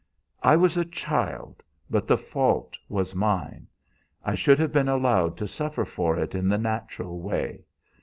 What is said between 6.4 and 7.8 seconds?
the natural way.